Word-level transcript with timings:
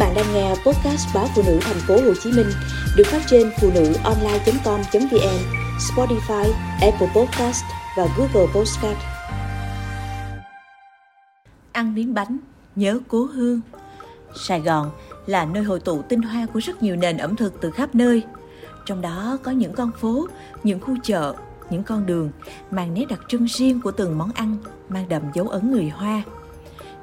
bạn 0.00 0.14
đang 0.14 0.34
nghe 0.34 0.48
podcast 0.48 1.14
báo 1.14 1.26
phụ 1.34 1.42
nữ 1.46 1.58
thành 1.60 1.76
phố 1.86 1.94
Hồ 1.94 2.14
Chí 2.22 2.32
Minh 2.32 2.46
được 2.96 3.06
phát 3.06 3.22
trên 3.26 3.50
phụ 3.60 3.70
nữ 3.74 3.94
online.com.vn, 4.04 5.38
Spotify, 5.78 6.52
Apple 6.80 7.10
Podcast 7.16 7.64
và 7.96 8.06
Google 8.16 8.52
Podcast. 8.54 8.98
Ăn 11.72 11.94
miếng 11.94 12.14
bánh, 12.14 12.38
nhớ 12.76 12.98
cố 13.08 13.24
hương. 13.24 13.60
Sài 14.34 14.60
Gòn 14.60 14.90
là 15.26 15.44
nơi 15.44 15.62
hội 15.62 15.80
tụ 15.80 16.02
tinh 16.02 16.22
hoa 16.22 16.46
của 16.54 16.60
rất 16.60 16.82
nhiều 16.82 16.96
nền 16.96 17.16
ẩm 17.16 17.36
thực 17.36 17.60
từ 17.60 17.70
khắp 17.70 17.94
nơi. 17.94 18.22
Trong 18.86 19.00
đó 19.00 19.38
có 19.42 19.50
những 19.50 19.72
con 19.72 19.90
phố, 20.00 20.28
những 20.64 20.80
khu 20.80 20.96
chợ, 21.02 21.34
những 21.70 21.82
con 21.82 22.06
đường 22.06 22.30
mang 22.70 22.94
nét 22.94 23.04
đặc 23.08 23.20
trưng 23.28 23.44
riêng 23.44 23.80
của 23.80 23.90
từng 23.90 24.18
món 24.18 24.32
ăn, 24.32 24.56
mang 24.88 25.08
đậm 25.08 25.22
dấu 25.34 25.48
ấn 25.48 25.72
người 25.72 25.88
Hoa. 25.88 26.22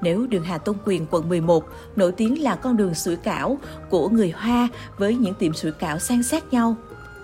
Nếu 0.02 0.28
đường 0.28 0.44
Hà 0.44 0.58
Tôn 0.58 0.76
Quyền 0.86 1.06
quận 1.12 1.30
11 1.30 1.66
nổi 1.96 2.12
tiếng 2.12 2.44
là 2.44 2.56
con 2.56 2.78
đường 2.78 2.94
sủi 2.94 3.16
cảo 3.16 3.58
của 3.90 4.10
người 4.10 4.32
Hoa 4.32 4.68
với 4.98 5.16
những 5.16 5.34
tiệm 5.34 5.54
sủi 5.54 5.72
cảo 5.72 6.00
san 6.00 6.24
sát 6.24 6.54
nhau, 6.54 6.76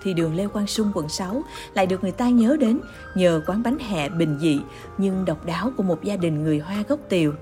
thì 0.02 0.14
đường 0.14 0.34
Lê 0.34 0.46
Quang 0.46 0.66
Sung 0.66 0.90
quận 0.94 1.08
6 1.08 1.42
lại 1.74 1.86
được 1.86 2.02
người 2.02 2.12
ta 2.12 2.28
nhớ 2.28 2.56
đến 2.60 2.80
nhờ 3.14 3.40
quán 3.46 3.62
bánh 3.62 3.78
hẹ 3.78 4.08
bình 4.08 4.38
dị 4.40 4.60
nhưng 4.98 5.24
độc 5.24 5.46
đáo 5.46 5.72
của 5.76 5.82
một 5.82 6.04
gia 6.04 6.16
đình 6.16 6.42
người 6.42 6.58
Hoa 6.58 6.82
gốc 6.88 7.00
Tiều. 7.08 7.32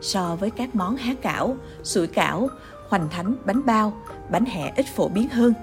So 0.00 0.36
với 0.36 0.50
các 0.50 0.74
món 0.74 0.96
há 0.96 1.14
cảo, 1.22 1.56
sủi 1.82 2.06
cảo, 2.06 2.48
hoành 2.88 3.08
thánh, 3.10 3.34
bánh 3.44 3.66
bao, 3.66 4.02
bánh 4.30 4.44
hẹ 4.44 4.72
ít 4.76 4.86
phổ 4.96 5.08
biến 5.08 5.28
hơn. 5.28 5.54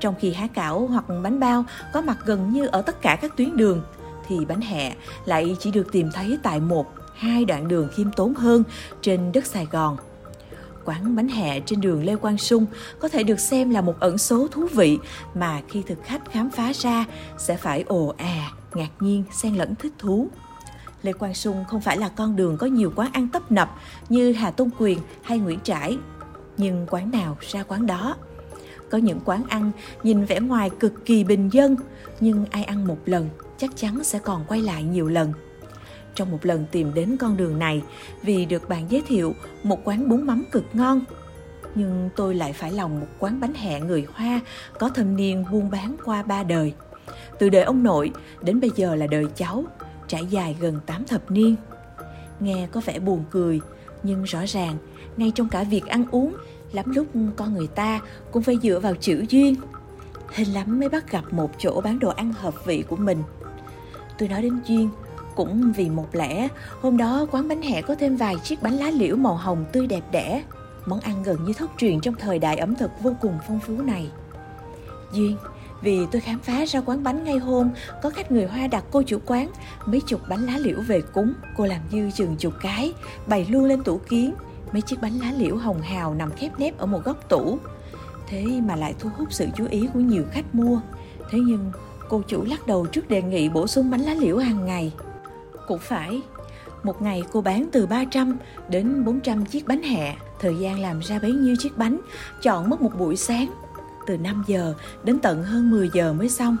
Trong 0.00 0.14
khi 0.20 0.32
há 0.32 0.46
cảo 0.46 0.86
hoặc 0.86 1.04
bánh 1.22 1.40
bao 1.40 1.64
có 1.92 2.00
mặt 2.00 2.18
gần 2.24 2.52
như 2.52 2.66
ở 2.66 2.82
tất 2.82 3.02
cả 3.02 3.18
các 3.22 3.36
tuyến 3.36 3.56
đường, 3.56 3.82
thì 4.28 4.44
bánh 4.44 4.60
hẹ 4.60 4.94
lại 5.24 5.56
chỉ 5.60 5.70
được 5.70 5.92
tìm 5.92 6.10
thấy 6.14 6.38
tại 6.42 6.60
một 6.60 6.86
hai 7.22 7.44
đoạn 7.44 7.68
đường 7.68 7.88
khiêm 7.94 8.12
tốn 8.12 8.34
hơn 8.34 8.64
trên 9.02 9.32
đất 9.32 9.46
Sài 9.46 9.66
Gòn. 9.66 9.96
Quán 10.84 11.16
bánh 11.16 11.28
hẹ 11.28 11.60
trên 11.60 11.80
đường 11.80 12.04
Lê 12.04 12.16
Quang 12.16 12.38
Sung 12.38 12.66
có 12.98 13.08
thể 13.08 13.22
được 13.22 13.40
xem 13.40 13.70
là 13.70 13.80
một 13.80 14.00
ẩn 14.00 14.18
số 14.18 14.48
thú 14.48 14.66
vị 14.72 14.98
mà 15.34 15.60
khi 15.68 15.82
thực 15.86 15.98
khách 16.04 16.32
khám 16.32 16.50
phá 16.50 16.72
ra 16.72 17.04
sẽ 17.38 17.56
phải 17.56 17.84
ồ 17.88 18.14
à, 18.18 18.50
ngạc 18.74 18.88
nhiên, 19.00 19.24
xen 19.32 19.54
lẫn 19.54 19.74
thích 19.74 19.92
thú. 19.98 20.28
Lê 21.02 21.12
Quang 21.12 21.34
Sung 21.34 21.64
không 21.68 21.80
phải 21.80 21.96
là 21.96 22.08
con 22.08 22.36
đường 22.36 22.56
có 22.56 22.66
nhiều 22.66 22.92
quán 22.96 23.12
ăn 23.12 23.28
tấp 23.28 23.52
nập 23.52 23.76
như 24.08 24.32
Hà 24.32 24.50
Tôn 24.50 24.70
Quyền 24.78 24.98
hay 25.22 25.38
Nguyễn 25.38 25.60
Trãi, 25.60 25.98
nhưng 26.56 26.86
quán 26.90 27.10
nào 27.10 27.36
ra 27.40 27.62
quán 27.62 27.86
đó. 27.86 28.16
Có 28.90 28.98
những 28.98 29.20
quán 29.24 29.42
ăn 29.48 29.70
nhìn 30.02 30.24
vẻ 30.24 30.40
ngoài 30.40 30.70
cực 30.80 31.04
kỳ 31.04 31.24
bình 31.24 31.48
dân, 31.52 31.76
nhưng 32.20 32.46
ai 32.50 32.64
ăn 32.64 32.86
một 32.86 32.98
lần 33.06 33.28
chắc 33.58 33.70
chắn 33.76 34.04
sẽ 34.04 34.18
còn 34.18 34.44
quay 34.48 34.60
lại 34.60 34.82
nhiều 34.82 35.08
lần 35.08 35.32
trong 36.14 36.30
một 36.30 36.46
lần 36.46 36.64
tìm 36.70 36.94
đến 36.94 37.16
con 37.16 37.36
đường 37.36 37.58
này 37.58 37.82
vì 38.22 38.44
được 38.44 38.68
bạn 38.68 38.86
giới 38.90 39.02
thiệu 39.08 39.34
một 39.62 39.78
quán 39.84 40.08
bún 40.08 40.22
mắm 40.22 40.44
cực 40.52 40.64
ngon. 40.72 41.00
Nhưng 41.74 42.10
tôi 42.16 42.34
lại 42.34 42.52
phải 42.52 42.72
lòng 42.72 43.00
một 43.00 43.06
quán 43.18 43.40
bánh 43.40 43.54
hẹ 43.54 43.80
người 43.80 44.06
Hoa 44.14 44.40
có 44.78 44.88
thâm 44.88 45.16
niên 45.16 45.44
buôn 45.52 45.70
bán 45.70 45.96
qua 46.04 46.22
ba 46.22 46.42
đời. 46.42 46.74
Từ 47.38 47.48
đời 47.48 47.62
ông 47.62 47.82
nội 47.82 48.10
đến 48.42 48.60
bây 48.60 48.70
giờ 48.76 48.94
là 48.94 49.06
đời 49.06 49.26
cháu, 49.36 49.64
trải 50.08 50.26
dài 50.26 50.56
gần 50.60 50.80
8 50.86 51.04
thập 51.04 51.30
niên. 51.30 51.56
Nghe 52.40 52.68
có 52.72 52.80
vẻ 52.84 52.98
buồn 52.98 53.24
cười, 53.30 53.60
nhưng 54.02 54.22
rõ 54.22 54.40
ràng, 54.46 54.76
ngay 55.16 55.32
trong 55.34 55.48
cả 55.48 55.62
việc 55.62 55.86
ăn 55.86 56.04
uống, 56.10 56.36
lắm 56.72 56.84
lúc 56.94 57.06
con 57.36 57.54
người 57.54 57.66
ta 57.66 58.00
cũng 58.32 58.42
phải 58.42 58.58
dựa 58.62 58.80
vào 58.80 58.94
chữ 58.94 59.24
duyên. 59.28 59.54
hình 60.32 60.48
lắm 60.48 60.80
mới 60.80 60.88
bắt 60.88 61.10
gặp 61.10 61.32
một 61.32 61.50
chỗ 61.58 61.80
bán 61.80 61.98
đồ 61.98 62.08
ăn 62.08 62.32
hợp 62.32 62.54
vị 62.64 62.84
của 62.88 62.96
mình. 62.96 63.22
Tôi 64.18 64.28
nói 64.28 64.42
đến 64.42 64.60
duyên, 64.66 64.88
cũng 65.36 65.72
vì 65.72 65.90
một 65.90 66.14
lẽ, 66.14 66.48
hôm 66.80 66.96
đó 66.96 67.26
quán 67.30 67.48
bánh 67.48 67.62
hẹ 67.62 67.82
có 67.82 67.94
thêm 67.94 68.16
vài 68.16 68.36
chiếc 68.44 68.62
bánh 68.62 68.74
lá 68.74 68.90
liễu 68.90 69.16
màu 69.16 69.36
hồng 69.36 69.64
tươi 69.72 69.86
đẹp 69.86 70.02
đẽ. 70.12 70.42
Món 70.86 71.00
ăn 71.00 71.22
gần 71.22 71.44
như 71.44 71.52
thất 71.52 71.70
truyền 71.78 72.00
trong 72.00 72.14
thời 72.14 72.38
đại 72.38 72.56
ẩm 72.56 72.74
thực 72.74 72.90
vô 73.02 73.12
cùng 73.20 73.38
phong 73.48 73.60
phú 73.60 73.82
này. 73.82 74.10
Duyên, 75.12 75.36
vì 75.82 76.06
tôi 76.12 76.20
khám 76.20 76.38
phá 76.38 76.64
ra 76.64 76.80
quán 76.80 77.02
bánh 77.02 77.24
ngay 77.24 77.38
hôm 77.38 77.70
có 78.02 78.10
khách 78.10 78.32
người 78.32 78.46
Hoa 78.46 78.66
đặt 78.66 78.84
cô 78.90 79.02
chủ 79.02 79.18
quán 79.26 79.50
mấy 79.86 80.00
chục 80.00 80.20
bánh 80.28 80.46
lá 80.46 80.58
liễu 80.58 80.80
về 80.80 81.00
cúng. 81.00 81.32
Cô 81.56 81.66
làm 81.66 81.80
dư 81.92 82.10
chừng 82.10 82.36
chục 82.36 82.54
cái, 82.60 82.92
bày 83.26 83.46
luôn 83.50 83.64
lên 83.64 83.82
tủ 83.82 84.00
kiến. 84.08 84.34
Mấy 84.72 84.80
chiếc 84.82 85.02
bánh 85.02 85.18
lá 85.18 85.32
liễu 85.36 85.56
hồng 85.56 85.80
hào 85.80 86.14
nằm 86.14 86.30
khép 86.30 86.58
nép 86.58 86.78
ở 86.78 86.86
một 86.86 87.04
góc 87.04 87.28
tủ. 87.28 87.58
Thế 88.28 88.44
mà 88.66 88.76
lại 88.76 88.94
thu 88.98 89.10
hút 89.16 89.32
sự 89.32 89.46
chú 89.56 89.66
ý 89.70 89.88
của 89.94 90.00
nhiều 90.00 90.24
khách 90.32 90.54
mua. 90.54 90.80
Thế 91.30 91.38
nhưng 91.38 91.72
cô 92.08 92.22
chủ 92.28 92.44
lắc 92.44 92.66
đầu 92.66 92.86
trước 92.86 93.08
đề 93.08 93.22
nghị 93.22 93.48
bổ 93.48 93.66
sung 93.66 93.90
bánh 93.90 94.00
lá 94.00 94.14
liễu 94.14 94.38
hàng 94.38 94.64
ngày. 94.64 94.92
Cũng 95.66 95.78
phải, 95.78 96.22
một 96.82 97.02
ngày 97.02 97.22
cô 97.32 97.40
bán 97.40 97.68
từ 97.72 97.86
300 97.86 98.38
đến 98.68 99.04
400 99.04 99.44
chiếc 99.44 99.66
bánh 99.66 99.82
hẹ, 99.82 100.16
thời 100.40 100.56
gian 100.56 100.80
làm 100.80 101.00
ra 101.00 101.18
bấy 101.18 101.32
nhiêu 101.32 101.56
chiếc 101.58 101.78
bánh, 101.78 102.00
chọn 102.42 102.70
mất 102.70 102.82
một 102.82 102.90
buổi 102.98 103.16
sáng, 103.16 103.52
từ 104.06 104.16
5 104.16 104.44
giờ 104.46 104.74
đến 105.04 105.18
tận 105.18 105.42
hơn 105.42 105.70
10 105.70 105.90
giờ 105.94 106.12
mới 106.12 106.28
xong. 106.28 106.56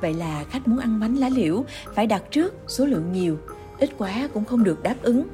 Vậy 0.00 0.14
là 0.14 0.44
khách 0.50 0.68
muốn 0.68 0.78
ăn 0.78 1.00
bánh 1.00 1.16
lá 1.16 1.28
liễu 1.28 1.64
phải 1.94 2.06
đặt 2.06 2.22
trước 2.30 2.54
số 2.66 2.86
lượng 2.86 3.12
nhiều, 3.12 3.38
ít 3.78 3.90
quá 3.98 4.28
cũng 4.34 4.44
không 4.44 4.64
được 4.64 4.82
đáp 4.82 4.94
ứng. 5.02 5.24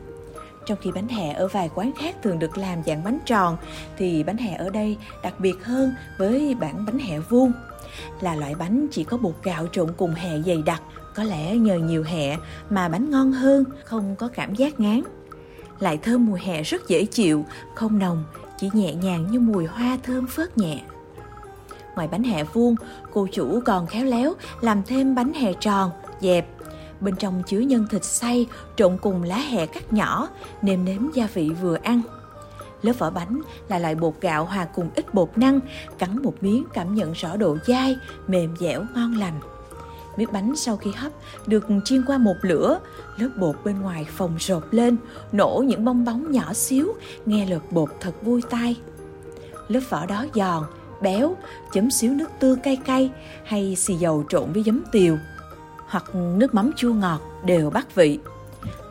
Trong 0.66 0.78
khi 0.82 0.92
bánh 0.92 1.08
hẹ 1.08 1.32
ở 1.32 1.48
vài 1.48 1.70
quán 1.74 1.92
khác 1.98 2.16
thường 2.22 2.38
được 2.38 2.58
làm 2.58 2.82
dạng 2.86 3.04
bánh 3.04 3.18
tròn, 3.26 3.56
thì 3.96 4.22
bánh 4.22 4.36
hẹ 4.36 4.56
ở 4.56 4.70
đây 4.70 4.96
đặc 5.22 5.40
biệt 5.40 5.64
hơn 5.64 5.94
với 6.18 6.56
bản 6.60 6.84
bánh 6.86 6.98
hẹ 6.98 7.18
vuông. 7.18 7.52
Là 8.20 8.34
loại 8.34 8.54
bánh 8.54 8.86
chỉ 8.90 9.04
có 9.04 9.16
bột 9.16 9.34
gạo 9.42 9.66
trộn 9.72 9.92
cùng 9.96 10.14
hẹ 10.14 10.40
dày 10.46 10.62
đặc, 10.62 10.82
có 11.14 11.22
lẽ 11.22 11.56
nhờ 11.56 11.78
nhiều 11.78 12.02
hẹ 12.02 12.38
mà 12.70 12.88
bánh 12.88 13.10
ngon 13.10 13.32
hơn, 13.32 13.64
không 13.84 14.16
có 14.16 14.28
cảm 14.28 14.54
giác 14.54 14.80
ngán. 14.80 15.02
Lại 15.80 15.98
thơm 15.98 16.26
mùi 16.26 16.40
hẹ 16.40 16.62
rất 16.62 16.88
dễ 16.88 17.04
chịu, 17.04 17.44
không 17.74 17.98
nồng, 17.98 18.24
chỉ 18.58 18.70
nhẹ 18.72 18.94
nhàng 18.94 19.26
như 19.30 19.40
mùi 19.40 19.66
hoa 19.66 19.98
thơm 20.02 20.26
phớt 20.26 20.58
nhẹ. 20.58 20.82
Ngoài 21.94 22.08
bánh 22.08 22.22
hẹ 22.22 22.44
vuông, 22.44 22.76
cô 23.12 23.26
chủ 23.32 23.60
còn 23.64 23.86
khéo 23.86 24.04
léo 24.04 24.34
làm 24.60 24.82
thêm 24.86 25.14
bánh 25.14 25.32
hẹ 25.32 25.52
tròn, 25.60 25.90
dẹp. 26.20 26.48
Bên 27.00 27.16
trong 27.16 27.42
chứa 27.46 27.58
nhân 27.58 27.86
thịt 27.90 28.04
xay 28.04 28.46
trộn 28.76 28.98
cùng 29.02 29.22
lá 29.22 29.36
hẹ 29.36 29.66
cắt 29.66 29.92
nhỏ, 29.92 30.28
nêm 30.62 30.84
nếm 30.84 31.10
gia 31.14 31.26
vị 31.34 31.50
vừa 31.60 31.76
ăn. 31.82 32.02
Lớp 32.82 32.92
vỏ 32.98 33.10
bánh 33.10 33.40
là 33.68 33.78
loại 33.78 33.94
bột 33.94 34.14
gạo 34.20 34.44
hòa 34.44 34.64
cùng 34.74 34.90
ít 34.94 35.14
bột 35.14 35.38
năng, 35.38 35.60
cắn 35.98 36.22
một 36.22 36.34
miếng 36.40 36.64
cảm 36.72 36.94
nhận 36.94 37.12
rõ 37.12 37.36
độ 37.36 37.56
dai, 37.66 37.96
mềm 38.26 38.56
dẻo 38.56 38.84
ngon 38.94 39.14
lành. 39.16 39.40
Miếng 40.16 40.32
bánh 40.32 40.56
sau 40.56 40.76
khi 40.76 40.90
hấp 40.96 41.12
được 41.46 41.66
chiên 41.84 42.04
qua 42.06 42.18
một 42.18 42.36
lửa, 42.42 42.80
lớp 43.16 43.28
bột 43.36 43.56
bên 43.64 43.80
ngoài 43.80 44.06
phồng 44.10 44.36
rộp 44.38 44.72
lên, 44.72 44.96
nổ 45.32 45.64
những 45.66 45.84
bong 45.84 46.04
bóng 46.04 46.32
nhỏ 46.32 46.52
xíu, 46.52 46.92
nghe 47.26 47.46
lượt 47.46 47.62
bột 47.70 47.90
thật 48.00 48.12
vui 48.22 48.42
tai. 48.50 48.76
Lớp 49.68 49.80
vỏ 49.88 50.06
đó 50.06 50.26
giòn, 50.34 50.62
béo, 51.02 51.36
chấm 51.72 51.90
xíu 51.90 52.12
nước 52.12 52.30
tương 52.40 52.60
cay 52.60 52.76
cay 52.76 53.10
hay 53.44 53.76
xì 53.76 53.94
dầu 53.94 54.24
trộn 54.28 54.52
với 54.52 54.62
giấm 54.62 54.82
tiều 54.92 55.18
hoặc 55.88 56.14
nước 56.14 56.54
mắm 56.54 56.70
chua 56.76 56.92
ngọt 56.92 57.20
đều 57.44 57.70
bắt 57.70 57.94
vị. 57.94 58.18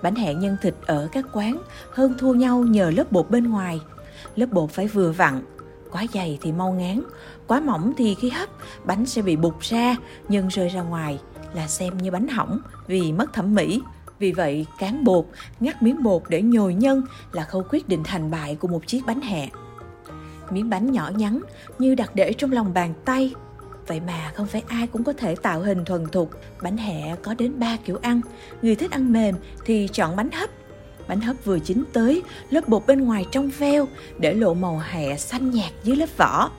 Bánh 0.03 0.15
hẹ 0.15 0.33
nhân 0.33 0.57
thịt 0.61 0.75
ở 0.85 1.07
các 1.11 1.25
quán 1.33 1.61
hơn 1.91 2.15
thua 2.19 2.33
nhau 2.33 2.59
nhờ 2.63 2.91
lớp 2.95 3.11
bột 3.11 3.29
bên 3.29 3.51
ngoài. 3.51 3.81
Lớp 4.35 4.45
bột 4.51 4.71
phải 4.71 4.87
vừa 4.87 5.11
vặn, 5.11 5.41
quá 5.93 6.05
dày 6.13 6.37
thì 6.41 6.51
mau 6.51 6.71
ngán, 6.71 7.01
quá 7.47 7.59
mỏng 7.59 7.93
thì 7.97 8.15
khi 8.15 8.29
hấp 8.29 8.49
bánh 8.85 9.05
sẽ 9.05 9.21
bị 9.21 9.35
bục 9.35 9.59
ra, 9.59 9.95
nhân 10.29 10.47
rơi 10.47 10.69
ra 10.69 10.81
ngoài 10.81 11.19
là 11.53 11.67
xem 11.67 11.97
như 11.97 12.11
bánh 12.11 12.27
hỏng 12.27 12.59
vì 12.87 13.11
mất 13.11 13.33
thẩm 13.33 13.55
mỹ. 13.55 13.81
Vì 14.19 14.31
vậy, 14.31 14.65
cán 14.79 15.03
bột, 15.03 15.25
ngắt 15.59 15.81
miếng 15.81 16.03
bột 16.03 16.23
để 16.29 16.41
nhồi 16.41 16.73
nhân 16.73 17.03
là 17.31 17.43
khâu 17.43 17.63
quyết 17.69 17.89
định 17.89 18.03
thành 18.03 18.31
bại 18.31 18.55
của 18.55 18.67
một 18.67 18.87
chiếc 18.87 19.05
bánh 19.05 19.21
hẹ. 19.21 19.49
Miếng 20.49 20.69
bánh 20.69 20.91
nhỏ 20.91 21.11
nhắn 21.15 21.41
như 21.79 21.95
đặt 21.95 22.15
để 22.15 22.33
trong 22.33 22.51
lòng 22.51 22.73
bàn 22.73 22.93
tay. 23.05 23.33
Vậy 23.87 23.99
mà 23.99 24.31
không 24.35 24.47
phải 24.47 24.63
ai 24.67 24.87
cũng 24.87 25.03
có 25.03 25.13
thể 25.13 25.35
tạo 25.35 25.61
hình 25.61 25.85
thuần 25.85 26.05
thục. 26.05 26.31
Bánh 26.61 26.77
hẹ 26.77 27.15
có 27.23 27.33
đến 27.33 27.59
3 27.59 27.77
kiểu 27.85 27.99
ăn. 28.01 28.21
Người 28.61 28.75
thích 28.75 28.91
ăn 28.91 29.13
mềm 29.13 29.35
thì 29.65 29.89
chọn 29.93 30.15
bánh 30.15 30.31
hấp 30.31 30.49
Bánh 31.13 31.21
hấp 31.21 31.35
vừa 31.45 31.59
chín 31.59 31.83
tới, 31.93 32.23
lớp 32.49 32.67
bột 32.67 32.85
bên 32.87 33.05
ngoài 33.05 33.25
trong 33.31 33.49
veo, 33.57 33.87
để 34.19 34.33
lộ 34.33 34.53
màu 34.53 34.81
hẹ 34.89 35.17
xanh 35.17 35.51
nhạt 35.51 35.71
dưới 35.83 35.95
lớp 35.95 36.17
vỏ. 36.17 36.51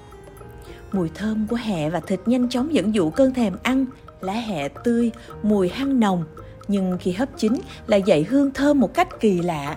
Mùi 0.93 1.11
thơm 1.15 1.47
của 1.47 1.57
hẹ 1.57 1.91
và 1.91 2.01
thịt 2.01 2.21
nhanh 2.27 2.49
chóng 2.49 2.75
dẫn 2.75 2.95
dụ 2.95 3.11
cơn 3.11 3.35
thèm 3.35 3.57
ăn, 3.63 3.87
lá 4.21 4.33
hẹ 4.33 4.69
tươi, 4.69 5.11
mùi 5.43 5.69
hăng 5.69 6.01
nồng, 6.01 6.25
nhưng 6.69 6.99
khi 7.01 7.13
hấp 7.13 7.29
chín 7.39 7.53
lại 7.87 8.03
dậy 8.07 8.27
hương 8.29 8.51
thơm 8.51 8.81
một 8.81 8.95
cách 8.95 9.09
kỳ 9.21 9.43
lạ. 9.43 9.77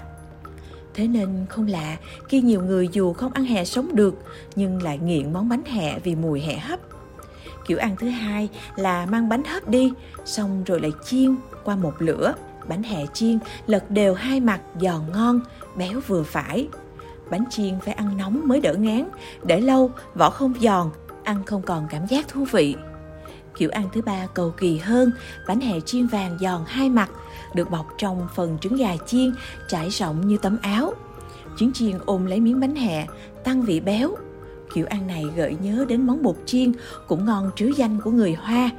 Thế 0.93 1.07
nên 1.07 1.45
không 1.49 1.67
lạ 1.67 1.97
khi 2.29 2.41
nhiều 2.41 2.61
người 2.61 2.89
dù 2.91 3.13
không 3.13 3.33
ăn 3.33 3.45
hẹ 3.45 3.65
sống 3.65 3.95
được 3.95 4.15
nhưng 4.55 4.83
lại 4.83 4.97
nghiện 4.97 5.33
món 5.33 5.49
bánh 5.49 5.65
hẹ 5.65 5.99
vì 5.99 6.15
mùi 6.15 6.41
hẹ 6.41 6.57
hấp. 6.57 6.79
Kiểu 7.67 7.77
ăn 7.77 7.95
thứ 7.99 8.09
hai 8.09 8.49
là 8.75 9.05
mang 9.05 9.29
bánh 9.29 9.43
hấp 9.43 9.69
đi, 9.69 9.93
xong 10.25 10.63
rồi 10.63 10.79
lại 10.79 10.91
chiên 11.05 11.35
qua 11.63 11.75
một 11.75 11.93
lửa. 11.99 12.33
Bánh 12.69 12.83
hẹ 12.83 13.05
chiên 13.13 13.39
lật 13.67 13.91
đều 13.91 14.13
hai 14.13 14.39
mặt 14.39 14.61
giòn 14.81 15.01
ngon, 15.13 15.39
béo 15.75 15.99
vừa 16.07 16.23
phải. 16.23 16.67
Bánh 17.29 17.43
chiên 17.49 17.79
phải 17.85 17.93
ăn 17.93 18.17
nóng 18.17 18.47
mới 18.47 18.61
đỡ 18.61 18.73
ngán, 18.73 19.09
để 19.43 19.61
lâu 19.61 19.91
vỏ 20.15 20.29
không 20.29 20.53
giòn, 20.61 20.89
ăn 21.23 21.43
không 21.45 21.61
còn 21.61 21.87
cảm 21.89 22.07
giác 22.07 22.27
thú 22.27 22.45
vị. 22.51 22.75
Kiểu 23.57 23.69
ăn 23.69 23.89
thứ 23.93 24.01
ba 24.01 24.27
cầu 24.33 24.53
kỳ 24.57 24.77
hơn, 24.77 25.11
bánh 25.47 25.59
hẹ 25.59 25.79
chiên 25.79 26.07
vàng 26.07 26.37
giòn 26.41 26.63
hai 26.67 26.89
mặt, 26.89 27.09
được 27.53 27.71
bọc 27.71 27.87
trong 27.97 28.27
phần 28.35 28.57
trứng 28.61 28.75
gà 28.75 28.91
chiên 29.05 29.35
trải 29.67 29.89
rộng 29.89 30.27
như 30.27 30.37
tấm 30.37 30.57
áo. 30.61 30.93
Trứng 31.57 31.73
chiên 31.73 31.99
ôm 32.05 32.25
lấy 32.25 32.39
miếng 32.39 32.59
bánh 32.59 32.75
hẹ, 32.75 33.07
tăng 33.43 33.61
vị 33.61 33.79
béo. 33.79 34.15
Kiểu 34.73 34.85
ăn 34.89 35.07
này 35.07 35.25
gợi 35.35 35.57
nhớ 35.61 35.85
đến 35.87 36.07
món 36.07 36.23
bột 36.23 36.35
chiên 36.45 36.73
cũng 37.07 37.25
ngon 37.25 37.51
trứ 37.55 37.71
danh 37.77 38.01
của 38.01 38.11
người 38.11 38.33
Hoa, 38.33 38.69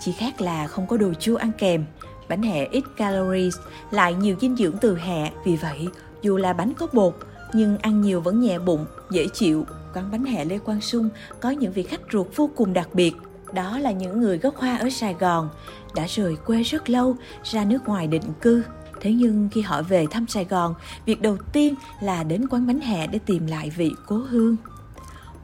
chỉ 0.00 0.12
khác 0.12 0.40
là 0.40 0.66
không 0.66 0.86
có 0.86 0.96
đồ 0.96 1.12
chua 1.14 1.36
ăn 1.36 1.50
kèm. 1.58 1.84
Bánh 2.28 2.42
hẹ 2.42 2.68
ít 2.70 2.84
calories, 2.96 3.56
lại 3.90 4.14
nhiều 4.14 4.36
dinh 4.40 4.56
dưỡng 4.56 4.76
từ 4.80 4.96
hẹ, 4.96 5.32
vì 5.44 5.56
vậy 5.56 5.88
dù 6.22 6.36
là 6.36 6.52
bánh 6.52 6.74
có 6.74 6.86
bột, 6.92 7.14
nhưng 7.54 7.78
ăn 7.78 8.00
nhiều 8.00 8.20
vẫn 8.20 8.40
nhẹ 8.40 8.58
bụng, 8.58 8.86
dễ 9.10 9.26
chịu. 9.28 9.66
Quán 9.94 10.10
bánh 10.12 10.24
hẹ 10.24 10.44
Lê 10.44 10.58
Quang 10.58 10.80
Sung 10.80 11.08
có 11.40 11.50
những 11.50 11.72
vị 11.72 11.82
khách 11.82 12.00
ruột 12.12 12.26
vô 12.36 12.50
cùng 12.56 12.72
đặc 12.72 12.88
biệt. 12.92 13.14
Đó 13.52 13.78
là 13.78 13.90
những 13.90 14.20
người 14.20 14.38
gốc 14.38 14.56
Hoa 14.56 14.76
ở 14.76 14.90
Sài 14.90 15.14
Gòn, 15.14 15.48
đã 15.94 16.06
rời 16.08 16.36
quê 16.36 16.62
rất 16.62 16.90
lâu, 16.90 17.16
ra 17.44 17.64
nước 17.64 17.88
ngoài 17.88 18.06
định 18.06 18.22
cư. 18.40 18.62
Thế 19.00 19.12
nhưng 19.12 19.48
khi 19.52 19.60
họ 19.60 19.82
về 19.82 20.06
thăm 20.10 20.26
Sài 20.26 20.44
Gòn, 20.44 20.74
việc 21.06 21.22
đầu 21.22 21.36
tiên 21.52 21.74
là 22.00 22.22
đến 22.22 22.48
quán 22.48 22.66
bánh 22.66 22.80
hẹ 22.80 23.06
để 23.06 23.18
tìm 23.26 23.46
lại 23.46 23.70
vị 23.70 23.90
cố 24.06 24.16
hương. 24.16 24.56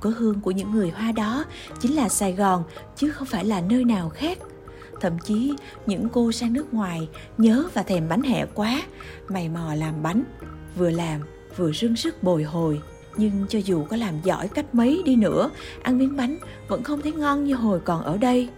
Cố 0.00 0.10
hương 0.18 0.40
của 0.40 0.50
những 0.50 0.70
người 0.70 0.90
Hoa 0.90 1.12
đó 1.12 1.44
chính 1.80 1.94
là 1.96 2.08
Sài 2.08 2.32
Gòn, 2.32 2.64
chứ 2.96 3.10
không 3.10 3.26
phải 3.26 3.44
là 3.44 3.60
nơi 3.60 3.84
nào 3.84 4.08
khác. 4.08 4.38
Thậm 5.00 5.18
chí 5.18 5.54
những 5.86 6.08
cô 6.12 6.32
sang 6.32 6.52
nước 6.52 6.74
ngoài 6.74 7.08
nhớ 7.38 7.64
và 7.74 7.82
thèm 7.82 8.08
bánh 8.08 8.22
hẹ 8.22 8.46
quá, 8.54 8.82
mày 9.28 9.48
mò 9.48 9.74
làm 9.74 10.02
bánh, 10.02 10.22
vừa 10.76 10.90
làm 10.90 11.20
vừa 11.56 11.72
rưng 11.72 11.96
sức 11.96 12.22
bồi 12.22 12.42
hồi. 12.42 12.80
Nhưng 13.16 13.46
cho 13.48 13.58
dù 13.58 13.84
có 13.84 13.96
làm 13.96 14.14
giỏi 14.24 14.48
cách 14.48 14.74
mấy 14.74 15.02
đi 15.04 15.16
nữa, 15.16 15.50
ăn 15.82 15.98
miếng 15.98 16.16
bánh 16.16 16.38
vẫn 16.68 16.82
không 16.82 17.02
thấy 17.02 17.12
ngon 17.12 17.44
như 17.44 17.54
hồi 17.54 17.80
còn 17.84 18.02
ở 18.02 18.16
đây. 18.16 18.48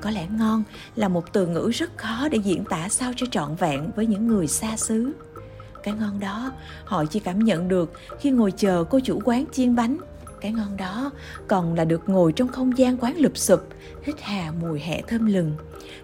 Có 0.00 0.10
lẽ 0.10 0.26
ngon 0.38 0.62
là 0.96 1.08
một 1.08 1.32
từ 1.32 1.46
ngữ 1.46 1.70
rất 1.74 1.98
khó 1.98 2.28
để 2.28 2.38
diễn 2.38 2.64
tả 2.64 2.88
sao 2.88 3.12
cho 3.16 3.26
trọn 3.30 3.54
vẹn 3.54 3.90
với 3.96 4.06
những 4.06 4.26
người 4.26 4.46
xa 4.46 4.76
xứ. 4.76 5.12
Cái 5.82 5.94
ngon 5.94 6.20
đó 6.20 6.52
họ 6.84 7.04
chỉ 7.04 7.20
cảm 7.20 7.38
nhận 7.38 7.68
được 7.68 7.92
khi 8.20 8.30
ngồi 8.30 8.52
chờ 8.56 8.84
cô 8.90 9.00
chủ 9.04 9.20
quán 9.24 9.44
chiên 9.52 9.74
bánh. 9.74 9.98
Cái 10.40 10.52
ngon 10.52 10.76
đó 10.76 11.10
còn 11.46 11.74
là 11.74 11.84
được 11.84 12.08
ngồi 12.08 12.32
trong 12.32 12.48
không 12.48 12.78
gian 12.78 12.96
quán 12.96 13.16
lụp 13.18 13.38
sụp, 13.38 13.60
hít 14.02 14.20
hà 14.20 14.52
mùi 14.60 14.80
hẹ 14.80 15.02
thơm 15.06 15.26
lừng, 15.26 15.52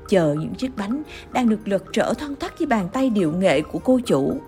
chờ 0.08 0.34
những 0.38 0.54
chiếc 0.54 0.76
bánh 0.76 1.02
đang 1.32 1.48
được 1.48 1.68
lật 1.68 1.84
trở 1.92 2.14
thoăn 2.14 2.36
thoắt 2.36 2.58
với 2.58 2.66
bàn 2.66 2.88
tay 2.92 3.10
điệu 3.10 3.32
nghệ 3.32 3.60
của 3.60 3.78
cô 3.78 4.00
chủ. 4.06 4.40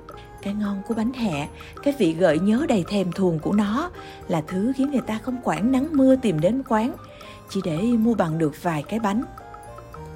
Cái 0.43 0.55
ngon 0.55 0.83
của 0.89 0.95
bánh 0.95 1.13
hẹ 1.13 1.49
cái 1.83 1.95
vị 1.99 2.13
gợi 2.15 2.39
nhớ 2.39 2.67
đầy 2.69 2.85
thèm 2.89 3.13
thuồng 3.13 3.39
của 3.39 3.53
nó 3.53 3.91
là 4.29 4.43
thứ 4.47 4.73
khiến 4.77 4.91
người 4.91 5.01
ta 5.01 5.19
không 5.19 5.37
quản 5.45 5.73
nắng 5.73 5.89
mưa 5.93 6.17
tìm 6.17 6.41
đến 6.41 6.63
quán 6.69 6.95
chỉ 7.49 7.61
để 7.65 7.79
mua 7.83 8.15
bằng 8.15 8.39
được 8.39 8.63
vài 8.63 8.83
cái 8.83 8.99
bánh. 8.99 9.23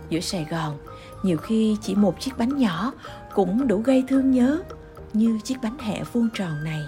Giữa 0.09 0.21
sài 0.21 0.47
gòn 0.51 0.79
nhiều 1.23 1.37
khi 1.37 1.77
chỉ 1.83 1.95
một 1.95 2.21
chiếc 2.21 2.39
bánh 2.39 2.57
nhỏ 2.57 2.93
cũng 3.35 3.69
đủ 3.69 3.79
gây 3.79 4.05
thương 4.09 4.31
nhớ 4.31 4.61
như 5.13 5.39
chiếc 5.45 5.57
bánh 5.63 5.79
hẹ 5.79 6.03
vuông 6.13 6.29
tròn 6.35 6.65
này. 6.65 6.81